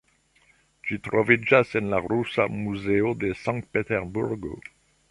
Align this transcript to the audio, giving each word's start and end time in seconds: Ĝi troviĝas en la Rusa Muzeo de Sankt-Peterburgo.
Ĝi 0.87 0.97
troviĝas 1.07 1.75
en 1.81 1.91
la 1.93 2.01
Rusa 2.07 2.49
Muzeo 2.57 3.13
de 3.27 3.33
Sankt-Peterburgo. 3.45 4.61